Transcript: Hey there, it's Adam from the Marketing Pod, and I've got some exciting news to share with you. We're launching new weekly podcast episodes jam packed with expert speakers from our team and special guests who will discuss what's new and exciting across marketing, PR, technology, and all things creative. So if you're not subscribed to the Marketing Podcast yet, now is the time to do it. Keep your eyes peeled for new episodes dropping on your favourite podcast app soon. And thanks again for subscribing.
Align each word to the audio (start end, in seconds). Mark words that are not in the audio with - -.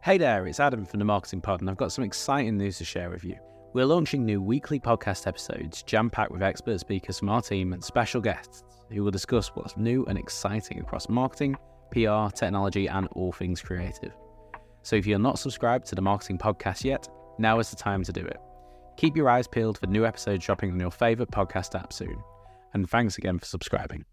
Hey 0.00 0.16
there, 0.16 0.46
it's 0.46 0.60
Adam 0.60 0.86
from 0.86 1.00
the 1.00 1.04
Marketing 1.04 1.40
Pod, 1.40 1.60
and 1.60 1.68
I've 1.68 1.76
got 1.76 1.90
some 1.90 2.04
exciting 2.04 2.56
news 2.56 2.78
to 2.78 2.84
share 2.84 3.10
with 3.10 3.24
you. 3.24 3.34
We're 3.74 3.84
launching 3.84 4.24
new 4.24 4.40
weekly 4.40 4.78
podcast 4.78 5.26
episodes 5.26 5.82
jam 5.82 6.08
packed 6.08 6.30
with 6.30 6.40
expert 6.40 6.78
speakers 6.78 7.18
from 7.18 7.28
our 7.30 7.42
team 7.42 7.72
and 7.72 7.82
special 7.82 8.20
guests 8.20 8.62
who 8.92 9.02
will 9.02 9.10
discuss 9.10 9.48
what's 9.48 9.76
new 9.76 10.06
and 10.06 10.16
exciting 10.16 10.78
across 10.78 11.08
marketing, 11.08 11.56
PR, 11.90 12.28
technology, 12.32 12.86
and 12.86 13.08
all 13.12 13.32
things 13.32 13.60
creative. 13.60 14.12
So 14.82 14.94
if 14.94 15.04
you're 15.04 15.18
not 15.18 15.40
subscribed 15.40 15.86
to 15.88 15.96
the 15.96 16.00
Marketing 16.00 16.38
Podcast 16.38 16.84
yet, 16.84 17.08
now 17.38 17.58
is 17.58 17.70
the 17.70 17.76
time 17.76 18.04
to 18.04 18.12
do 18.12 18.24
it. 18.24 18.38
Keep 18.96 19.16
your 19.16 19.28
eyes 19.28 19.48
peeled 19.48 19.78
for 19.78 19.88
new 19.88 20.06
episodes 20.06 20.46
dropping 20.46 20.70
on 20.70 20.78
your 20.78 20.92
favourite 20.92 21.32
podcast 21.32 21.78
app 21.78 21.92
soon. 21.92 22.22
And 22.72 22.88
thanks 22.88 23.18
again 23.18 23.40
for 23.40 23.46
subscribing. 23.46 24.04